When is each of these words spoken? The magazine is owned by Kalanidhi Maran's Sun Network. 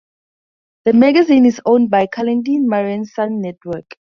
The 0.85 0.93
magazine 0.93 1.45
is 1.45 1.61
owned 1.63 1.91
by 1.91 2.07
Kalanidhi 2.07 2.59
Maran's 2.59 3.13
Sun 3.13 3.39
Network. 3.39 3.85